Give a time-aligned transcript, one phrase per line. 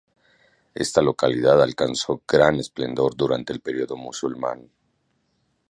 [0.73, 4.71] Esta localidad alcanzó gran esplendor durante el período musulmán.